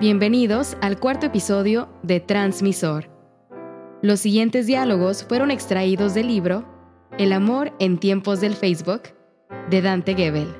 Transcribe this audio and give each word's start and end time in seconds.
Bienvenidos 0.00 0.76
al 0.80 1.00
cuarto 1.00 1.26
episodio 1.26 1.88
de 2.04 2.20
Transmisor. 2.20 3.10
Los 4.00 4.20
siguientes 4.20 4.68
diálogos 4.68 5.24
fueron 5.24 5.50
extraídos 5.50 6.14
del 6.14 6.28
libro 6.28 6.64
El 7.18 7.32
amor 7.32 7.72
en 7.80 7.98
tiempos 7.98 8.40
del 8.40 8.54
Facebook 8.54 9.02
de 9.70 9.82
Dante 9.82 10.14
Gebel. 10.14 10.54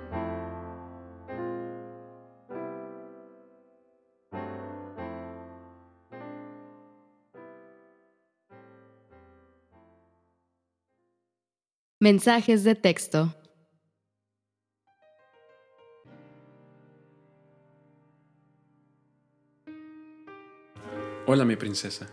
Mensajes 12.00 12.64
de 12.64 12.74
texto. 12.74 13.37
Hola 21.30 21.44
mi 21.44 21.56
princesa. 21.56 22.06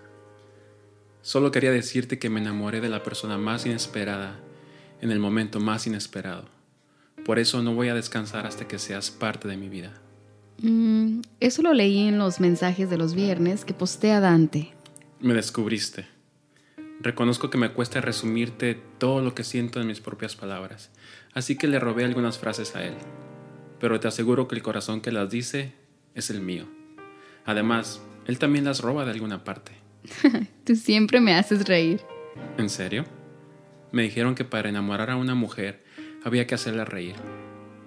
Solo 1.21 1.49
quería 1.49 1.71
decirte 1.71 2.19
que 2.19 2.29
me 2.29 2.41
enamoré 2.41 2.81
de 2.81 2.89
la 2.89 3.01
persona 3.01 3.37
más 3.37 3.65
inesperada 3.65 4.41
en 4.99 5.09
el 5.09 5.19
momento 5.19 5.61
más 5.61 5.87
inesperado. 5.87 6.49
Por 7.23 7.39
eso 7.39 7.63
no 7.63 7.73
voy 7.73 7.87
a 7.87 7.93
descansar 7.93 8.45
hasta 8.45 8.67
que 8.67 8.77
seas 8.77 9.11
parte 9.11 9.47
de 9.47 9.55
mi 9.55 9.69
vida. 9.69 9.93
Mm, 10.61 11.21
eso 11.39 11.61
lo 11.61 11.73
leí 11.73 12.09
en 12.09 12.17
los 12.17 12.41
mensajes 12.41 12.89
de 12.89 12.97
los 12.97 13.15
viernes 13.15 13.63
que 13.63 13.73
postea 13.73 14.19
Dante. 14.19 14.73
Me 15.21 15.33
descubriste. 15.33 16.07
Reconozco 16.99 17.49
que 17.49 17.57
me 17.57 17.71
cuesta 17.71 18.01
resumirte 18.01 18.77
todo 18.97 19.21
lo 19.21 19.33
que 19.33 19.45
siento 19.45 19.79
en 19.79 19.87
mis 19.87 20.01
propias 20.01 20.35
palabras, 20.35 20.91
así 21.33 21.55
que 21.55 21.69
le 21.69 21.79
robé 21.79 22.03
algunas 22.03 22.37
frases 22.37 22.75
a 22.75 22.83
él. 22.83 22.95
Pero 23.79 23.97
te 24.01 24.09
aseguro 24.09 24.49
que 24.49 24.55
el 24.55 24.61
corazón 24.61 24.99
que 24.99 25.13
las 25.13 25.29
dice 25.29 25.71
es 26.15 26.29
el 26.29 26.41
mío. 26.41 26.65
Además, 27.45 28.01
él 28.25 28.39
también 28.39 28.65
las 28.65 28.81
roba 28.81 29.05
de 29.05 29.11
alguna 29.11 29.43
parte. 29.43 29.71
Tú 30.65 30.75
siempre 30.75 31.19
me 31.19 31.35
haces 31.35 31.67
reír. 31.67 32.01
¿En 32.57 32.69
serio? 32.69 33.05
Me 33.91 34.03
dijeron 34.03 34.35
que 34.35 34.45
para 34.45 34.69
enamorar 34.69 35.09
a 35.09 35.15
una 35.15 35.35
mujer 35.35 35.83
había 36.23 36.47
que 36.47 36.55
hacerla 36.55 36.85
reír. 36.85 37.15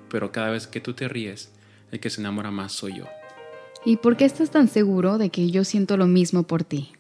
Pero 0.09 0.33
cada 0.33 0.51
vez 0.51 0.67
que 0.67 0.81
tú 0.81 0.95
te 0.95 1.07
ríes, 1.07 1.53
el 1.93 2.01
que 2.01 2.09
se 2.09 2.23
enamora 2.23 2.51
más 2.51 2.73
soy 2.73 2.97
yo. 2.99 3.05
¿Y 3.85 3.99
por 3.99 4.17
qué 4.17 4.25
estás 4.25 4.51
tan 4.51 4.69
seguro 4.69 5.19
de 5.19 5.29
que 5.29 5.51
yo 5.51 5.65
siento 5.65 5.99
lo 5.99 6.07
mismo 6.07 6.45
por 6.45 6.65
ti? 6.65 6.93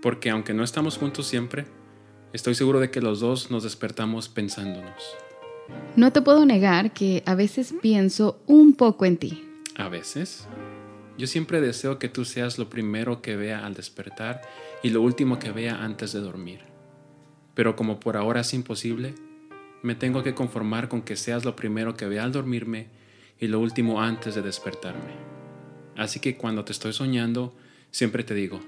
porque 0.00 0.30
aunque 0.30 0.54
no 0.54 0.64
estamos 0.64 0.98
juntos 0.98 1.26
siempre, 1.26 1.66
estoy 2.32 2.54
seguro 2.54 2.80
de 2.80 2.90
que 2.90 3.00
los 3.00 3.20
dos 3.20 3.50
nos 3.50 3.64
despertamos 3.64 4.28
pensándonos. 4.28 5.16
No 5.96 6.12
te 6.12 6.22
puedo 6.22 6.46
negar 6.46 6.92
que 6.92 7.22
a 7.26 7.34
veces 7.34 7.74
pienso 7.82 8.40
un 8.46 8.74
poco 8.74 9.04
en 9.04 9.16
ti. 9.16 9.44
¿A 9.76 9.88
veces? 9.88 10.46
Yo 11.18 11.26
siempre 11.26 11.60
deseo 11.60 11.98
que 11.98 12.08
tú 12.08 12.24
seas 12.24 12.58
lo 12.58 12.70
primero 12.70 13.20
que 13.20 13.36
vea 13.36 13.66
al 13.66 13.74
despertar 13.74 14.40
y 14.82 14.90
lo 14.90 15.02
último 15.02 15.38
que 15.38 15.50
vea 15.50 15.82
antes 15.84 16.12
de 16.12 16.20
dormir. 16.20 16.60
Pero 17.54 17.74
como 17.74 17.98
por 17.98 18.16
ahora 18.16 18.40
es 18.40 18.54
imposible, 18.54 19.14
me 19.82 19.96
tengo 19.96 20.22
que 20.22 20.34
conformar 20.34 20.88
con 20.88 21.02
que 21.02 21.16
seas 21.16 21.44
lo 21.44 21.56
primero 21.56 21.96
que 21.96 22.06
vea 22.06 22.22
al 22.22 22.32
dormirme 22.32 22.86
y 23.40 23.48
lo 23.48 23.58
último 23.58 24.00
antes 24.00 24.36
de 24.36 24.42
despertarme. 24.42 25.12
Así 25.96 26.20
que 26.20 26.36
cuando 26.36 26.64
te 26.64 26.72
estoy 26.72 26.92
soñando, 26.92 27.52
siempre 27.90 28.22
te 28.22 28.34
digo, 28.34 28.60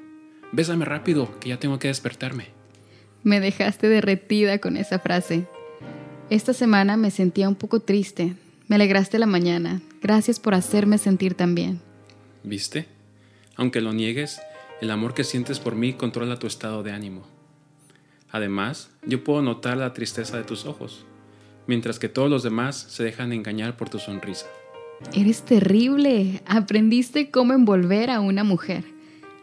Bésame 0.52 0.84
rápido, 0.84 1.38
que 1.38 1.50
ya 1.50 1.60
tengo 1.60 1.78
que 1.78 1.88
despertarme. 1.88 2.48
Me 3.22 3.38
dejaste 3.38 3.88
derretida 3.88 4.58
con 4.58 4.76
esa 4.76 4.98
frase. 4.98 5.46
Esta 6.28 6.52
semana 6.52 6.96
me 6.96 7.10
sentía 7.10 7.48
un 7.48 7.54
poco 7.54 7.80
triste. 7.80 8.34
Me 8.66 8.76
alegraste 8.76 9.18
la 9.18 9.26
mañana. 9.26 9.80
Gracias 10.02 10.40
por 10.40 10.54
hacerme 10.54 10.98
sentir 10.98 11.34
tan 11.34 11.54
bien. 11.54 11.80
¿Viste? 12.42 12.86
Aunque 13.56 13.80
lo 13.80 13.92
niegues, 13.92 14.40
el 14.80 14.90
amor 14.90 15.14
que 15.14 15.24
sientes 15.24 15.60
por 15.60 15.74
mí 15.74 15.92
controla 15.92 16.38
tu 16.38 16.46
estado 16.46 16.82
de 16.82 16.92
ánimo. 16.92 17.26
Además, 18.30 18.90
yo 19.04 19.24
puedo 19.24 19.42
notar 19.42 19.76
la 19.76 19.92
tristeza 19.92 20.36
de 20.36 20.44
tus 20.44 20.64
ojos, 20.64 21.04
mientras 21.66 21.98
que 21.98 22.08
todos 22.08 22.30
los 22.30 22.42
demás 22.42 22.76
se 22.76 23.02
dejan 23.04 23.32
engañar 23.32 23.76
por 23.76 23.90
tu 23.90 23.98
sonrisa. 23.98 24.46
Eres 25.12 25.42
terrible. 25.44 26.42
Aprendiste 26.46 27.30
cómo 27.30 27.52
envolver 27.52 28.10
a 28.10 28.20
una 28.20 28.44
mujer. 28.44 28.84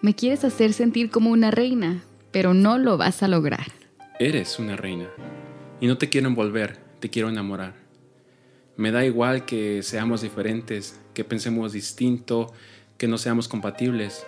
Me 0.02 0.16
quieres 0.16 0.44
hacer 0.44 0.74
sentir 0.74 1.10
como 1.10 1.32
una 1.32 1.52
reina, 1.52 2.04
pero 2.32 2.54
no 2.54 2.78
lo 2.78 2.98
vas 2.98 3.24
a 3.24 3.28
lograr. 3.28 3.72
Eres 4.20 4.60
una 4.60 4.76
reina. 4.76 5.08
Y 5.82 5.88
no 5.88 5.98
te 5.98 6.10
quiero 6.10 6.28
envolver, 6.28 6.78
te 7.00 7.10
quiero 7.10 7.30
enamorar. 7.30 7.76
Me 8.78 8.92
da 8.92 9.06
igual 9.06 9.46
que 9.46 9.82
seamos 9.84 10.22
diferentes, 10.22 11.00
que 11.14 11.24
pensemos 11.24 11.74
distinto, 11.74 12.54
que 12.98 13.08
no 13.08 13.18
seamos 13.18 13.48
compatibles, 13.48 14.26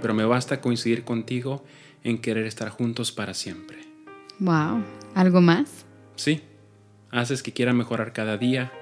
pero 0.00 0.14
me 0.14 0.24
basta 0.24 0.60
coincidir 0.60 1.04
contigo 1.04 1.64
en 2.02 2.18
querer 2.18 2.46
estar 2.46 2.68
juntos 2.68 3.12
para 3.12 3.34
siempre. 3.34 3.78
Wow, 4.38 4.82
¿algo 5.14 5.40
más? 5.40 5.86
Sí, 6.16 6.42
haces 7.10 7.42
que 7.42 7.52
quiera 7.52 7.72
mejorar 7.72 8.12
cada 8.12 8.36
día, 8.36 8.72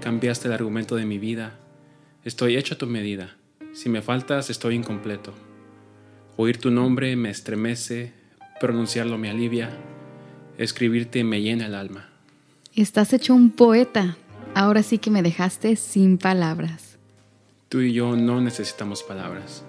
cambiaste 0.00 0.48
el 0.48 0.54
argumento 0.54 0.96
de 0.96 1.04
mi 1.04 1.18
vida, 1.18 1.58
estoy 2.24 2.56
hecho 2.56 2.74
a 2.74 2.78
tu 2.78 2.86
medida, 2.86 3.36
si 3.72 3.88
me 3.88 4.02
faltas 4.02 4.50
estoy 4.50 4.74
incompleto. 4.74 5.34
Oír 6.36 6.58
tu 6.58 6.70
nombre 6.70 7.14
me 7.16 7.30
estremece, 7.30 8.12
pronunciarlo 8.60 9.18
me 9.18 9.30
alivia, 9.30 9.70
escribirte 10.56 11.24
me 11.24 11.42
llena 11.42 11.66
el 11.66 11.74
alma. 11.74 12.08
Estás 12.74 13.12
hecho 13.12 13.34
un 13.34 13.50
poeta. 13.50 14.16
Ahora 14.54 14.82
sí 14.82 14.98
que 14.98 15.10
me 15.10 15.22
dejaste 15.22 15.76
sin 15.76 16.16
palabras. 16.16 16.87
Tú 17.68 17.82
y 17.82 17.92
yo 17.92 18.16
no 18.16 18.40
necesitamos 18.40 19.02
palabras. 19.02 19.62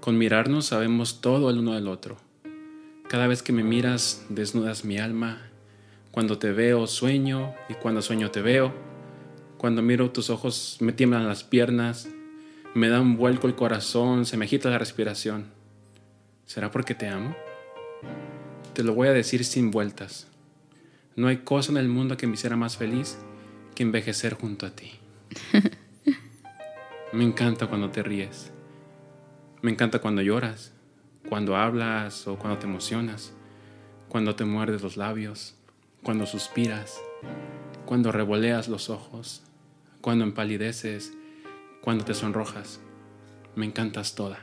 Con 0.00 0.18
mirarnos 0.18 0.66
sabemos 0.66 1.22
todo 1.22 1.48
el 1.48 1.60
uno 1.60 1.72
del 1.72 1.88
otro. 1.88 2.18
Cada 3.08 3.26
vez 3.26 3.42
que 3.42 3.54
me 3.54 3.64
miras, 3.64 4.26
desnudas 4.28 4.84
mi 4.84 4.98
alma. 4.98 5.40
Cuando 6.10 6.38
te 6.38 6.52
veo, 6.52 6.86
sueño, 6.86 7.54
y 7.70 7.74
cuando 7.74 8.02
sueño 8.02 8.30
te 8.30 8.42
veo. 8.42 8.74
Cuando 9.56 9.80
miro 9.80 10.10
tus 10.10 10.28
ojos, 10.28 10.76
me 10.80 10.92
tiemblan 10.92 11.26
las 11.26 11.42
piernas, 11.42 12.06
me 12.74 12.90
da 12.90 13.00
un 13.00 13.16
vuelco 13.16 13.46
el 13.46 13.54
corazón, 13.54 14.26
se 14.26 14.36
me 14.36 14.44
agita 14.44 14.68
la 14.68 14.76
respiración. 14.76 15.46
¿Será 16.44 16.70
porque 16.70 16.94
te 16.94 17.08
amo? 17.08 17.34
Te 18.74 18.84
lo 18.84 18.92
voy 18.92 19.08
a 19.08 19.12
decir 19.14 19.46
sin 19.46 19.70
vueltas. 19.70 20.26
No 21.16 21.28
hay 21.28 21.38
cosa 21.38 21.72
en 21.72 21.78
el 21.78 21.88
mundo 21.88 22.18
que 22.18 22.26
me 22.26 22.34
hiciera 22.34 22.56
más 22.56 22.76
feliz 22.76 23.16
que 23.74 23.84
envejecer 23.84 24.34
junto 24.34 24.66
a 24.66 24.70
ti. 24.70 24.90
me 27.12 27.24
encanta 27.24 27.66
cuando 27.66 27.90
te 27.90 28.02
ríes. 28.02 28.50
Me 29.60 29.70
encanta 29.70 29.98
cuando 29.98 30.22
lloras, 30.22 30.72
cuando 31.28 31.56
hablas 31.56 32.26
o 32.26 32.36
cuando 32.36 32.58
te 32.58 32.66
emocionas, 32.66 33.32
cuando 34.08 34.34
te 34.34 34.44
muerdes 34.44 34.82
los 34.82 34.96
labios, 34.96 35.54
cuando 36.02 36.26
suspiras, 36.26 37.00
cuando 37.84 38.12
revoleas 38.12 38.68
los 38.68 38.88
ojos, 38.88 39.42
cuando 40.00 40.24
empalideces, 40.24 41.12
cuando 41.82 42.04
te 42.04 42.14
sonrojas. 42.14 42.80
Me 43.56 43.66
encantas 43.66 44.14
toda. 44.14 44.38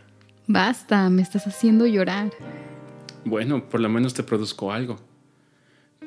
Basta, 0.46 1.10
me 1.10 1.24
estás 1.24 1.48
haciendo 1.48 1.88
llorar. 1.88 2.32
Bueno, 3.26 3.68
por 3.68 3.80
lo 3.80 3.90
menos 3.90 4.14
te 4.14 4.24
produzco 4.24 4.72
algo. 4.72 5.00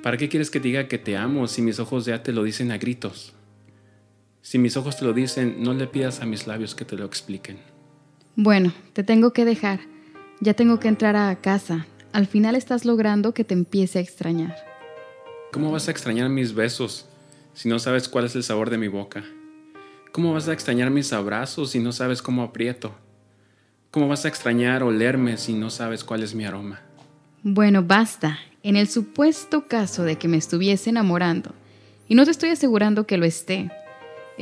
¿Para 0.03 0.17
qué 0.17 0.29
quieres 0.29 0.51
que 0.51 0.61
diga 0.61 0.89
que 0.89 0.99
te 0.99 1.17
amo 1.17 1.49
si 1.49 1.61
mis 1.61 1.81
ojos 1.81 2.05
ya 2.05 2.23
te 2.23 2.33
lo 2.33 2.45
dicen 2.45 2.71
a 2.71 2.79
gritos? 2.79 3.35
Si 4.43 4.59
mis 4.59 4.77
ojos 4.77 4.97
te 4.97 5.05
lo 5.05 5.13
dicen, 5.13 5.63
no 5.63 5.73
le 5.73 5.87
pidas 5.87 6.21
a 6.21 6.27
mis 6.27 6.49
labios 6.49 6.75
que 6.75 6.85
te 6.85 6.97
lo 6.97 7.07
expliquen. 7.07 7.59
Bueno, 8.35 8.73
te 8.93 9.05
tengo 9.05 9.33
que 9.33 9.45
dejar. 9.45 9.81
Ya 10.41 10.55
tengo 10.55 10.81
que 10.81 10.89
entrar 10.89 11.15
a 11.15 11.35
casa. 11.37 11.87
Al 12.13 12.27
final 12.27 12.57
estás 12.57 12.85
logrando 12.85 13.35
que 13.35 13.45
te 13.45 13.55
empiece 13.55 14.01
a 14.01 14.03
extrañar. 14.03 14.57
¿Cómo 15.53 15.71
vas 15.71 15.87
a 15.87 15.93
extrañar 15.93 16.29
mis 16.29 16.55
besos 16.55 17.07
si 17.55 17.69
no 17.69 17.79
sabes 17.79 18.09
cuál 18.09 18.25
es 18.25 18.35
el 18.35 18.43
sabor 18.43 18.69
de 18.69 18.79
mi 18.79 18.89
boca? 18.89 19.23
¿Cómo 20.11 20.33
vas 20.33 20.49
a 20.49 20.53
extrañar 20.53 20.91
mis 20.91 21.13
abrazos 21.13 21.71
si 21.71 21.79
no 21.79 21.93
sabes 21.93 22.21
cómo 22.21 22.43
aprieto? 22.43 22.95
¿Cómo 23.93 24.09
vas 24.09 24.25
a 24.25 24.29
extrañar 24.29 24.83
olerme 24.83 25.37
si 25.37 25.55
no 25.55 25.71
sabes 25.71 26.03
cuál 26.03 26.23
es 26.23 26.35
mi 26.35 26.45
aroma? 26.45 26.81
Bueno, 27.45 27.83
basta. 27.83 28.39
En 28.63 28.77
el 28.77 28.89
supuesto 28.89 29.69
caso 29.69 30.03
de 30.03 30.17
que 30.17 30.29
me 30.29 30.37
estuviese 30.37 30.91
enamorando, 30.91 31.55
y 32.09 32.15
no 32.15 32.25
te 32.25 32.31
estoy 32.31 32.51
asegurando 32.51 33.07
que 33.07 33.17
lo 33.17 33.25
esté, 33.25 33.71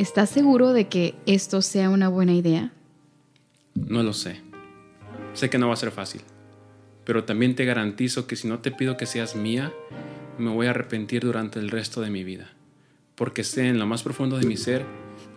¿estás 0.00 0.31
seguro 0.31 0.73
de 0.73 0.88
que 0.88 1.14
esto 1.26 1.62
sea 1.62 1.91
una 1.91 2.08
buena 2.08 2.32
idea? 2.32 2.73
No 3.75 4.02
lo 4.02 4.12
sé. 4.12 4.41
Sé 5.35 5.50
que 5.50 5.58
no 5.58 5.69
va 5.69 5.75
a 5.75 5.76
ser 5.76 5.91
fácil, 5.91 6.23
pero 7.05 7.25
también 7.25 7.55
te 7.55 7.64
garantizo 7.64 8.26
que 8.26 8.37
si 8.37 8.49
no 8.49 8.58
te 8.58 8.70
pido 8.70 8.97
que 8.97 9.06
seas 9.06 9.37
mía, 9.37 9.73
me 10.38 10.50
voy 10.50 10.67
a 10.67 10.70
arrepentir 10.70 11.23
durante 11.23 11.58
el 11.58 11.70
resto 11.70 12.00
de 12.00 12.11
mi 12.11 12.25
vida, 12.25 12.50
porque 13.14 13.44
sé 13.44 13.69
en 13.69 13.79
lo 13.79 13.87
más 13.87 14.02
profundo 14.02 14.38
de 14.38 14.47
mi 14.47 14.56
ser 14.56 14.85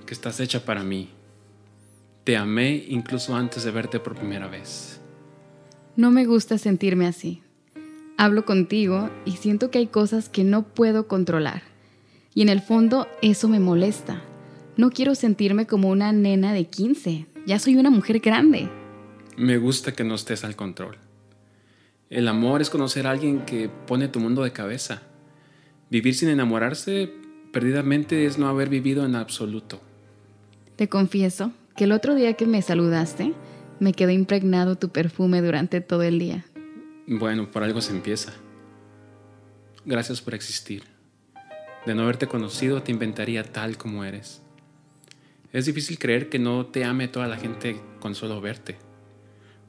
que 0.06 0.14
estás 0.14 0.40
hecha 0.40 0.66
para 0.66 0.84
mí 0.84 1.10
te 2.24 2.38
amé 2.38 2.86
incluso 2.88 3.36
antes 3.36 3.64
de 3.64 3.72
verte 3.72 4.00
por 4.00 4.16
primera 4.16 4.48
vez. 4.48 5.02
No 5.96 6.10
me 6.10 6.26
gusta 6.26 6.58
sentirme 6.58 7.06
así. 7.06 7.42
Hablo 8.18 8.46
contigo 8.46 9.10
y 9.26 9.34
siento 9.34 9.70
que 9.70 9.80
hay 9.80 9.88
cosas 9.88 10.30
que 10.30 10.44
no 10.44 10.64
puedo 10.64 11.08
controlar. 11.08 11.64
Y 12.34 12.42
en 12.42 12.50
el 12.50 12.62
fondo 12.62 13.08
eso 13.22 13.50
me 13.50 13.60
molesta. 13.60 14.22
No 14.76 14.90
quiero 14.90 15.14
sentirme 15.14 15.68
como 15.68 15.90
una 15.90 16.12
nena 16.12 16.52
de 16.52 16.66
15. 16.66 17.28
Ya 17.46 17.60
soy 17.60 17.76
una 17.76 17.92
mujer 17.92 18.20
grande. 18.20 18.70
Me 19.38 19.58
gusta 19.58 19.94
que 19.94 20.04
no 20.04 20.16
estés 20.16 20.44
al 20.44 20.56
control. 20.56 20.98
El 22.10 22.28
amor 22.28 22.62
es 22.62 22.70
conocer 22.70 23.06
a 23.06 23.12
alguien 23.12 23.46
que 23.46 23.70
pone 23.70 24.08
tu 24.08 24.20
mundo 24.20 24.44
de 24.44 24.52
cabeza. 24.52 25.04
Vivir 25.92 26.16
sin 26.16 26.30
enamorarse 26.30 27.12
perdidamente 27.52 28.26
es 28.26 28.40
no 28.40 28.48
haber 28.48 28.70
vivido 28.70 29.06
en 29.06 29.16
absoluto. 29.16 29.80
Te 30.76 30.90
confieso 30.90 31.52
que 31.76 31.84
el 31.84 31.92
otro 31.92 32.16
día 32.16 32.34
que 32.34 32.48
me 32.48 32.62
saludaste, 32.64 33.34
me 33.80 33.94
quedó 33.94 34.12
impregnado 34.12 34.76
tu 34.76 34.90
perfume 34.90 35.42
durante 35.42 35.82
todo 35.82 36.02
el 36.02 36.18
día. 36.18 36.46
Bueno, 37.06 37.52
por 37.52 37.64
algo 37.64 37.82
se 37.82 37.92
empieza. 37.92 38.34
Gracias 39.86 40.22
por 40.22 40.34
existir. 40.34 40.84
De 41.86 41.94
no 41.94 42.04
haberte 42.04 42.28
conocido 42.28 42.82
te 42.82 42.92
inventaría 42.92 43.44
tal 43.44 43.78
como 43.78 44.04
eres. 44.04 44.42
Es 45.54 45.68
difícil 45.68 46.00
creer 46.00 46.30
que 46.30 46.40
no 46.40 46.66
te 46.66 46.84
ame 46.84 47.08
toda 47.08 47.28
la 47.28 47.38
gente 47.38 47.80
con 48.00 48.16
solo 48.16 48.42
verte. 48.42 48.76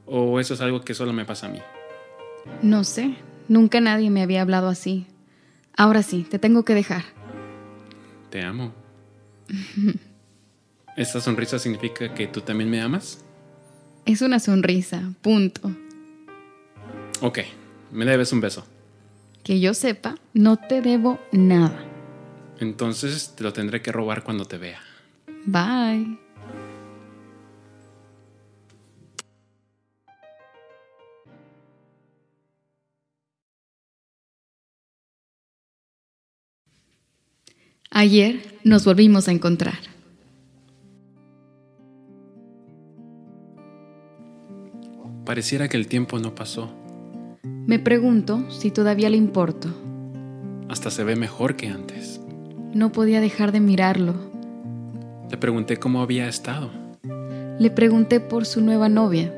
¿O 0.07 0.39
eso 0.39 0.55
es 0.55 0.61
algo 0.61 0.81
que 0.81 0.95
solo 0.95 1.13
me 1.13 1.25
pasa 1.25 1.45
a 1.45 1.49
mí? 1.49 1.59
No 2.63 2.83
sé, 2.83 3.15
nunca 3.47 3.79
nadie 3.79 4.09
me 4.09 4.23
había 4.23 4.41
hablado 4.41 4.67
así. 4.67 5.05
Ahora 5.77 6.01
sí, 6.01 6.25
te 6.27 6.39
tengo 6.39 6.65
que 6.65 6.73
dejar. 6.73 7.03
Te 8.31 8.41
amo. 8.41 8.73
¿Esta 10.97 11.21
sonrisa 11.21 11.59
significa 11.59 12.13
que 12.15 12.25
tú 12.27 12.41
también 12.41 12.69
me 12.69 12.81
amas? 12.81 13.23
Es 14.07 14.23
una 14.23 14.39
sonrisa, 14.39 15.13
punto. 15.21 15.71
Ok, 17.21 17.39
me 17.91 18.05
debes 18.05 18.31
un 18.33 18.41
beso. 18.41 18.65
Que 19.43 19.59
yo 19.59 19.75
sepa, 19.75 20.15
no 20.33 20.57
te 20.57 20.81
debo 20.81 21.19
nada. 21.31 21.77
Entonces 22.59 23.35
te 23.35 23.43
lo 23.43 23.53
tendré 23.53 23.83
que 23.83 23.91
robar 23.91 24.23
cuando 24.23 24.45
te 24.45 24.57
vea. 24.57 24.79
Bye. 25.45 26.17
Ayer 37.91 38.59
nos 38.65 38.83
volvimos 38.83 39.29
a 39.29 39.31
encontrar. 39.31 39.79
Pareciera 45.25 45.69
que 45.69 45.77
el 45.77 45.87
tiempo 45.87 46.19
no 46.19 46.35
pasó. 46.35 46.73
Me 47.43 47.79
pregunto 47.79 48.51
si 48.51 48.69
todavía 48.69 49.09
le 49.09 49.17
importo. 49.17 49.69
Hasta 50.67 50.91
se 50.91 51.03
ve 51.03 51.15
mejor 51.15 51.55
que 51.55 51.67
antes. 51.67 52.19
No 52.73 52.91
podía 52.91 53.21
dejar 53.21 53.53
de 53.53 53.61
mirarlo. 53.61 54.34
Le 55.29 55.37
pregunté 55.37 55.77
cómo 55.77 56.01
había 56.01 56.27
estado. 56.27 56.69
Le 57.57 57.71
pregunté 57.71 58.19
por 58.19 58.45
su 58.45 58.61
nueva 58.61 58.89
novia. 58.89 59.33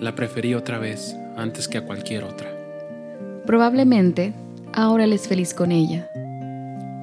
La 0.00 0.14
preferí 0.14 0.54
otra 0.54 0.78
vez 0.78 1.16
antes 1.36 1.66
que 1.66 1.78
a 1.78 1.86
cualquier 1.86 2.24
otra. 2.24 2.48
Probablemente 3.46 4.34
ahora 4.74 5.04
él 5.04 5.12
es 5.14 5.26
feliz 5.28 5.54
con 5.54 5.72
ella. 5.72 6.10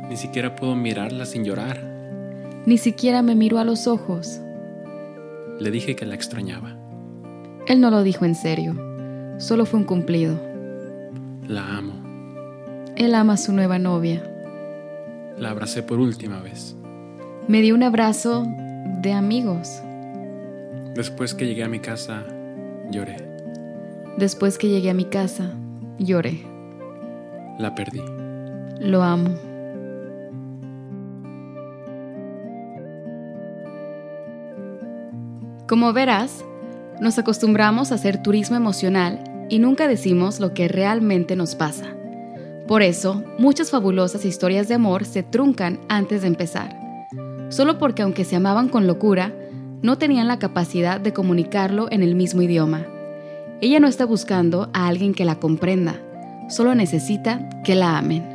Ni 0.07 0.17
siquiera 0.17 0.55
puedo 0.55 0.75
mirarla 0.75 1.25
sin 1.25 1.43
llorar. 1.43 1.81
Ni 2.65 2.77
siquiera 2.77 3.21
me 3.21 3.33
miró 3.33 3.57
a 3.57 3.63
los 3.63 3.87
ojos. 3.87 4.39
Le 5.59 5.71
dije 5.71 5.95
que 5.95 6.05
la 6.05 6.15
extrañaba. 6.15 6.77
Él 7.67 7.81
no 7.81 7.89
lo 7.89 8.03
dijo 8.03 8.25
en 8.25 8.35
serio, 8.35 8.75
solo 9.39 9.65
fue 9.65 9.79
un 9.79 9.85
cumplido. 9.85 10.39
La 11.47 11.77
amo. 11.77 11.93
Él 12.95 13.15
ama 13.15 13.33
a 13.33 13.37
su 13.37 13.51
nueva 13.51 13.79
novia. 13.79 14.21
La 15.39 15.49
abracé 15.49 15.81
por 15.81 15.99
última 15.99 16.39
vez. 16.41 16.75
Me 17.47 17.61
dio 17.61 17.75
un 17.75 17.83
abrazo 17.83 18.45
de 19.01 19.11
amigos. 19.11 19.81
Después 20.95 21.33
que 21.33 21.45
llegué 21.45 21.63
a 21.63 21.67
mi 21.67 21.79
casa, 21.79 22.23
lloré. 22.89 23.17
Después 24.17 24.57
que 24.57 24.69
llegué 24.69 24.89
a 24.89 24.93
mi 24.93 25.03
casa, 25.05 25.51
lloré. 25.99 26.41
La 27.59 27.75
perdí. 27.75 28.01
Lo 28.79 29.03
amo. 29.03 29.31
Como 35.67 35.91
verás, 35.91 36.45
nos 37.01 37.19
acostumbramos 37.19 37.91
a 37.91 37.95
hacer 37.95 38.21
turismo 38.21 38.55
emocional 38.55 39.21
y 39.49 39.59
nunca 39.59 39.89
decimos 39.89 40.39
lo 40.39 40.53
que 40.53 40.69
realmente 40.69 41.35
nos 41.35 41.55
pasa. 41.55 41.93
Por 42.67 42.83
eso, 42.83 43.21
muchas 43.37 43.69
fabulosas 43.69 44.23
historias 44.23 44.69
de 44.69 44.75
amor 44.75 45.03
se 45.03 45.23
truncan 45.23 45.81
antes 45.89 46.21
de 46.21 46.27
empezar, 46.27 46.82
solo 47.49 47.77
porque 47.77 48.01
aunque 48.01 48.25
se 48.25 48.35
amaban 48.35 48.69
con 48.69 48.87
locura, 48.87 49.33
no 49.81 49.97
tenían 49.97 50.27
la 50.27 50.39
capacidad 50.39 50.99
de 50.99 51.13
comunicarlo 51.13 51.87
en 51.91 52.03
el 52.03 52.15
mismo 52.15 52.41
idioma. 52.41 52.85
Ella 53.61 53.79
no 53.79 53.87
está 53.87 54.05
buscando 54.05 54.69
a 54.73 54.87
alguien 54.87 55.13
que 55.13 55.25
la 55.25 55.39
comprenda, 55.39 55.95
solo 56.49 56.75
necesita 56.75 57.49
que 57.63 57.75
la 57.75 57.97
amen. 57.97 58.32